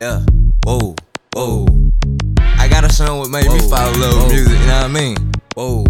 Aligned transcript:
Yeah. 0.00 0.24
Whoa. 0.64 0.94
Whoa. 1.34 1.66
I 2.58 2.68
got 2.68 2.84
a 2.84 2.92
song 2.92 3.18
what 3.18 3.30
made 3.30 3.46
me 3.46 3.58
Whoa. 3.60 3.68
fall 3.68 3.94
in 3.94 4.00
love 4.00 4.24
with 4.24 4.32
music, 4.32 4.58
you 4.60 4.66
know 4.66 4.76
what 4.76 4.84
I 4.84 4.88
mean? 4.88 5.16
Whoa. 5.54 5.84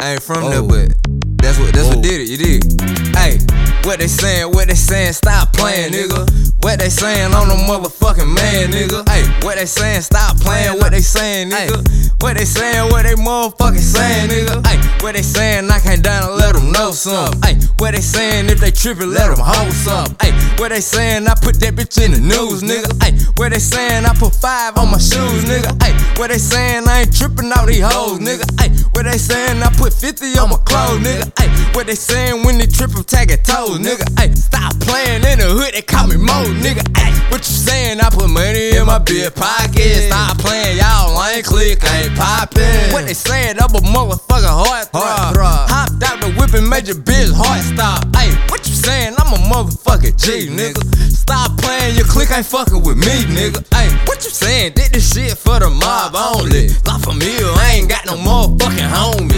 I 0.00 0.12
ain't 0.12 0.22
from 0.22 0.42
Whoa. 0.42 0.50
there, 0.50 0.62
but 0.62 0.96
that's 1.42 1.58
what 1.58 1.72
that's 1.72 1.88
Whoa. 1.88 1.96
what 1.96 2.02
did 2.02 2.20
it. 2.22 2.28
You 2.28 2.36
did. 2.36 3.16
Hey, 3.16 3.38
what 3.84 3.98
they 3.98 4.06
saying? 4.06 4.52
What 4.52 4.68
they 4.68 4.74
saying? 4.74 5.12
Stop 5.12 5.52
playing, 5.52 5.92
nigga. 5.92 6.26
What 6.62 6.78
they 6.80 6.88
saying 6.88 7.32
on 7.32 7.48
the 7.48 7.54
motherfucking 7.54 8.34
man, 8.34 8.70
nigga? 8.72 9.08
Hey, 9.08 9.22
what 9.46 9.56
they 9.56 9.66
saying? 9.66 10.02
Stop 10.02 10.36
playing. 10.38 10.78
What 10.78 10.90
they 10.90 11.00
saying, 11.00 11.50
nigga? 11.50 12.12
What 12.22 12.36
they 12.36 12.44
saying? 12.44 12.90
What 12.90 13.04
they 13.04 13.14
motherfucking 13.14 13.78
saying, 13.78 14.30
nigga? 14.30 14.66
Hey, 14.66 14.77
what 15.00 15.14
they 15.14 15.22
saying? 15.22 15.70
I 15.70 15.78
can't 15.80 16.02
down 16.02 16.30
and 16.30 16.36
let 16.36 16.54
them 16.54 16.72
know 16.72 16.90
something. 16.90 17.40
Hey, 17.42 17.54
what 17.78 17.94
they 17.94 18.00
saying? 18.00 18.50
If 18.50 18.60
they 18.60 18.70
trippin', 18.70 19.12
let 19.12 19.34
them 19.34 19.44
hold 19.44 19.72
something. 19.72 20.16
Hey, 20.20 20.32
what 20.58 20.70
they 20.70 20.80
saying? 20.80 21.26
I 21.26 21.34
put 21.34 21.60
that 21.60 21.74
bitch 21.74 22.02
in 22.02 22.12
the 22.12 22.20
news, 22.20 22.62
nigga. 22.62 22.90
Hey, 23.02 23.14
what 23.36 23.52
they 23.52 23.58
saying? 23.58 24.04
I 24.04 24.14
put 24.14 24.34
five 24.34 24.76
on 24.76 24.90
my 24.90 24.98
shoes, 24.98 25.44
nigga. 25.44 25.70
Hey, 25.82 25.94
what 26.18 26.30
they 26.30 26.38
saying? 26.38 26.88
I 26.88 27.00
ain't 27.02 27.16
trippin' 27.16 27.52
out 27.52 27.66
these 27.68 27.84
hoes, 27.84 28.18
nigga. 28.18 28.46
Hey, 28.60 28.74
what 28.92 29.04
they 29.04 29.18
saying? 29.18 29.62
I 29.62 29.70
put 29.76 29.92
50 29.92 30.38
on 30.38 30.50
my 30.50 30.58
clothes, 30.64 31.00
nigga. 31.00 31.30
Hey, 31.38 31.48
what 31.74 31.86
they 31.86 31.94
saying 31.94 32.44
when 32.44 32.58
they 32.58 32.66
trip, 32.66 32.90
I'm 32.96 33.04
tagging 33.04 33.42
toes, 33.42 33.78
nigga. 33.78 34.06
Hey, 34.18 34.34
stop 34.34 34.78
playing 34.80 35.22
in 35.24 35.38
the 35.38 35.46
hood, 35.46 35.74
they 35.74 35.82
call 35.82 36.06
me 36.08 36.16
Mo, 36.16 36.44
nigga. 36.58 36.97
What 37.38 37.46
you 37.46 37.54
saying? 37.54 38.00
I 38.00 38.10
put 38.10 38.28
money 38.28 38.74
in 38.74 38.84
my 38.86 38.98
beer 38.98 39.30
pocket. 39.30 40.10
Stop 40.10 40.38
playing, 40.38 40.76
y'all 40.76 41.14
ain't 41.22 41.46
click, 41.46 41.78
ain't 41.86 42.10
poppin'. 42.18 42.90
What 42.90 43.06
they 43.06 43.14
saying? 43.14 43.62
I'm 43.62 43.70
a 43.70 43.78
motherfucker 43.78 44.50
heart 44.50 44.90
throb. 44.90 45.70
Hopped 45.70 46.02
out 46.02 46.18
the 46.20 46.34
whip 46.34 46.52
and 46.54 46.68
made 46.68 46.88
your 46.88 46.96
bitch 46.96 47.30
heart 47.30 47.62
stop. 47.62 48.10
Hey, 48.16 48.34
what 48.50 48.66
you 48.66 48.74
saying? 48.74 49.14
I'm 49.22 49.30
a 49.30 49.38
motherfucking 49.54 50.18
G, 50.18 50.50
nigga. 50.50 50.82
Stop 51.14 51.56
playing, 51.58 51.94
your 51.94 52.06
click 52.06 52.34
ain't 52.34 52.44
fucking 52.44 52.82
with 52.82 52.98
me, 52.98 53.22
nigga. 53.30 53.62
Hey, 53.70 53.86
what 54.10 54.18
you 54.24 54.34
saying? 54.34 54.72
Did 54.72 54.90
this 54.90 55.14
shit 55.14 55.38
for 55.38 55.60
the 55.60 55.70
mob 55.70 56.18
only. 56.18 56.74
La 56.90 56.98
Familia, 56.98 57.54
I 57.54 57.78
ain't 57.78 57.88
got 57.88 58.04
no 58.04 58.18
motherfucking 58.18 58.90
homies. 58.90 59.37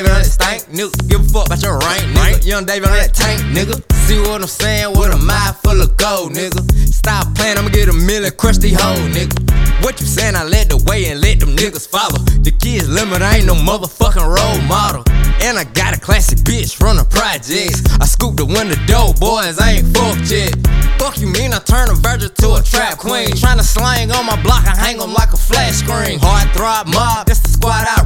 David 0.00 0.16
on 0.16 0.22
that 0.22 0.32
stank, 0.32 0.62
nigga. 0.72 1.08
Give 1.12 1.20
a 1.20 1.28
fuck 1.28 1.46
about 1.46 1.60
your 1.60 1.76
rank, 1.76 2.00
nigga. 2.16 2.46
Young 2.46 2.64
David 2.64 2.88
on 2.88 2.96
that 2.96 3.12
tank, 3.12 3.36
nigga. 3.52 3.76
See 4.08 4.16
what 4.18 4.40
I'm 4.40 4.48
saying? 4.48 4.96
With 4.96 5.12
a 5.12 5.18
mind 5.18 5.56
full 5.56 5.76
of 5.76 5.94
gold, 5.98 6.32
nigga. 6.32 6.64
Stop 6.88 7.34
playing, 7.34 7.58
I'ma 7.58 7.68
get 7.68 7.90
a 7.90 7.92
million 7.92 8.32
crusty 8.32 8.72
hoe, 8.72 8.96
nigga. 9.12 9.36
What 9.84 10.00
you 10.00 10.06
saying? 10.06 10.36
I 10.36 10.44
led 10.44 10.70
the 10.70 10.80
way 10.88 11.12
and 11.12 11.20
let 11.20 11.40
them 11.40 11.54
niggas 11.54 11.86
follow. 11.86 12.16
The 12.40 12.50
kids 12.50 12.88
limit, 12.88 13.20
I 13.20 13.44
ain't 13.44 13.46
no 13.46 13.52
motherfucking 13.52 14.24
role 14.24 14.60
model. 14.64 15.04
And 15.44 15.58
I 15.58 15.64
got 15.64 15.94
a 15.94 16.00
classy 16.00 16.36
bitch 16.36 16.72
from 16.72 16.96
the 16.96 17.04
projects. 17.04 17.84
I 18.00 18.06
scooped 18.06 18.38
the 18.38 18.46
window 18.46 18.80
door, 18.88 19.12
boys, 19.20 19.60
I 19.60 19.84
ain't 19.84 19.92
fucked 19.92 20.32
yet. 20.32 20.56
Fuck 20.96 21.20
you 21.20 21.28
mean 21.28 21.52
I 21.52 21.60
turn 21.60 21.90
a 21.90 21.94
virgin 21.94 22.32
to 22.40 22.56
a 22.56 22.62
trap 22.62 22.96
queen? 22.96 23.28
Tryna 23.36 23.68
slang 23.68 24.10
on 24.12 24.24
my 24.24 24.40
block, 24.42 24.64
I 24.64 24.76
hang 24.76 24.90
hang 24.96 25.02
'em 25.02 25.12
like 25.12 25.32
a 25.32 25.36
flash 25.36 25.76
screen. 25.76 26.18
Heart 26.18 26.56
throb 26.56 26.86
mob, 26.88 27.26
that's 27.26 27.40
the 27.40 27.48
squad 27.48 27.84
I. 27.84 27.99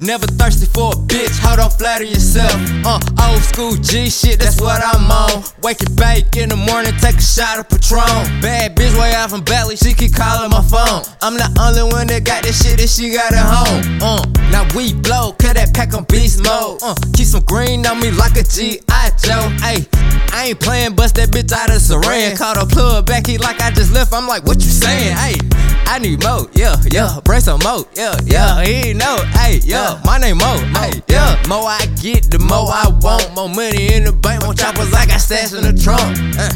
Never 0.00 0.26
thirsty 0.26 0.66
for 0.66 0.92
a 0.92 0.94
bitch, 0.94 1.40
hold 1.42 1.58
on, 1.58 1.70
flatter 1.70 2.04
yourself. 2.04 2.54
Uh, 2.86 3.00
old 3.26 3.42
school 3.42 3.74
G 3.74 4.08
shit, 4.08 4.38
that's 4.38 4.60
what 4.60 4.80
I'm 4.80 5.10
on. 5.10 5.42
Wake 5.62 5.82
it 5.82 5.90
bake 5.96 6.36
in 6.36 6.50
the 6.50 6.56
morning, 6.56 6.92
take 7.02 7.16
a 7.16 7.20
shot 7.20 7.58
of 7.58 7.68
Patron. 7.68 8.06
Bad 8.40 8.76
bitch 8.76 8.94
way 8.94 9.12
out 9.14 9.30
from 9.30 9.42
Belly, 9.42 9.74
she 9.74 9.94
keep 9.94 10.14
calling 10.14 10.50
my 10.50 10.62
phone. 10.62 11.02
I'm 11.20 11.34
the 11.34 11.50
only 11.58 11.82
one 11.92 12.06
that 12.06 12.22
got 12.22 12.44
this 12.44 12.62
shit 12.62 12.78
that 12.78 12.88
she 12.88 13.10
got 13.10 13.34
at 13.34 13.42
home. 13.42 13.98
Uh, 13.98 14.22
now 14.54 14.62
we 14.78 14.94
blow, 14.94 15.32
cut 15.32 15.58
that 15.58 15.74
pack 15.74 15.92
on 15.94 16.04
beast 16.04 16.44
mode. 16.44 16.78
Uh, 16.80 16.94
keep 17.12 17.26
some 17.26 17.42
green 17.42 17.84
on 17.84 17.98
me 17.98 18.12
like 18.12 18.38
a 18.38 18.44
G.I. 18.46 19.10
Joe. 19.18 19.50
Ayy, 19.66 19.82
I 20.30 20.54
ain't 20.54 20.60
playing, 20.60 20.94
bust 20.94 21.16
that 21.16 21.30
bitch 21.30 21.50
out 21.50 21.74
of 21.74 21.82
Saran. 21.82 22.38
Caught 22.38 22.62
a 22.62 22.66
plug 22.66 23.06
back, 23.06 23.26
he 23.26 23.36
like 23.36 23.60
I 23.60 23.72
just 23.72 23.92
left. 23.92 24.14
I'm 24.14 24.28
like, 24.28 24.44
what 24.46 24.62
you 24.62 24.70
saying? 24.70 25.16
Ayy, 25.16 25.42
I 25.88 25.98
need 25.98 26.22
more, 26.22 26.46
yeah, 26.52 26.76
yeah. 26.92 27.18
Bring 27.24 27.40
some 27.40 27.60
more, 27.64 27.84
yeah, 27.96 28.14
yeah. 28.24 28.62
He 28.62 28.92
know, 28.92 29.16
hey, 29.40 29.58
yeah. 29.64 30.00
My 30.04 30.18
name 30.18 30.36
Mo, 30.36 30.60
ayy, 30.76 31.02
yeah. 31.08 31.40
More 31.48 31.64
I 31.64 31.86
get, 32.00 32.30
the 32.30 32.38
more 32.38 32.68
I 32.68 32.92
want. 33.00 33.34
More 33.34 33.48
money 33.48 33.94
in 33.94 34.04
the 34.04 34.12
bank, 34.12 34.44
more 34.44 34.52
choppers 34.52 34.92
I 34.92 35.06
got 35.06 35.18
stashed 35.20 35.54
in 35.54 35.64
the 35.64 35.72
trunk. 35.72 36.18
Uh, 36.38 36.52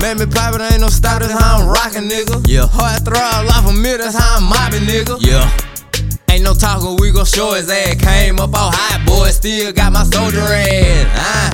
Made 0.00 0.18
me 0.18 0.26
pop 0.26 0.54
it, 0.54 0.60
ain't 0.60 0.80
no 0.80 0.88
stop, 0.88 1.20
that's 1.20 1.32
how 1.32 1.58
I'm 1.58 1.68
rockin', 1.68 2.08
nigga. 2.08 2.46
Yeah. 2.46 2.66
Hard 2.70 3.04
throb, 3.04 3.46
life 3.46 3.66
a 3.66 3.72
mirror, 3.72 3.98
that's 3.98 4.14
how 4.16 4.38
I'm 4.38 4.44
mobbing, 4.44 4.86
nigga. 4.86 5.18
Yeah. 5.20 5.50
Ain't 6.30 6.44
no 6.44 6.54
talking, 6.54 6.96
we 7.00 7.10
gon' 7.10 7.24
show 7.26 7.54
his 7.54 7.68
ass. 7.68 7.96
Came 8.00 8.38
up 8.38 8.54
all 8.54 8.70
high, 8.72 9.04
boy, 9.04 9.28
still 9.28 9.72
got 9.72 9.92
my 9.92 10.04
soldier 10.04 10.40
ass. 10.40 11.06
Ah. 11.16 11.50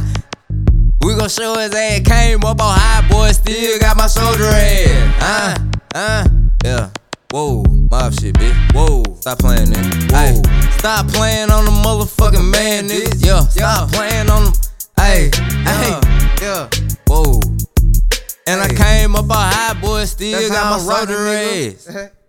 We 1.03 1.17
gon' 1.17 1.29
show 1.29 1.57
his 1.57 1.75
ass. 1.75 2.01
Came 2.05 2.45
up 2.45 2.61
all 2.61 2.77
high, 2.77 3.09
boy, 3.09 3.33
still 3.33 3.81
got 3.81 3.97
my 3.97 4.07
soldier 4.07 4.45
ass. 4.45 5.17
Ah, 5.21 5.57
ah, 5.95 6.27
yeah. 6.65 6.91
Whoa, 7.33 7.65
mob 7.91 8.13
shit, 8.13 8.35
bitch. 8.35 8.75
Whoa, 8.75 9.03
stop 9.21 9.39
playing, 9.39 9.69
nigga. 9.69 10.13
Hey, 10.13 10.35
stop 10.77 11.09
playing 11.09 11.51
on 11.51 11.65
the 11.65 11.71
motherfucking 11.71 12.51
man, 12.53 12.89
nigga. 12.89 13.25
Yeah, 13.25 13.41
stop 13.41 13.91
playing 13.91 14.29
on 14.29 14.45
them. 14.45 14.53
Hey, 14.99 15.31
hey, 15.65 15.99
yeah. 16.43 16.69
Whoa. 17.07 17.41
And 18.47 18.61
I 18.61 18.69
came 18.69 19.17
up 19.17 19.31
all 19.31 19.37
high, 19.37 19.73
boy, 19.81 20.05
still 20.05 20.39
That's 20.39 20.51
got 20.51 20.77
my 20.77 20.83
I'm 20.83 20.87
rockin', 20.87 21.07
soldier 21.07 21.23
nigga. 21.25 22.05
ass. 22.05 22.11